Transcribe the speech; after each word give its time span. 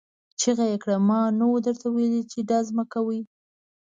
چيغه 0.39 0.65
يې 0.71 0.77
کړه! 0.83 0.95
ما 1.07 1.21
نه 1.39 1.45
وو 1.49 1.57
درته 1.67 1.87
ويلي 1.91 2.21
چې 2.31 2.39
ډزې 2.49 2.71
مه 2.77 2.83
کوئ! 2.93 3.21